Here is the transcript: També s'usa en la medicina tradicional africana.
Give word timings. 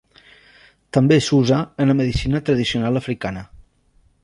També 0.97 1.17
s'usa 1.25 1.59
en 1.85 1.93
la 1.93 1.97
medicina 2.01 2.41
tradicional 2.49 3.01
africana. 3.03 3.47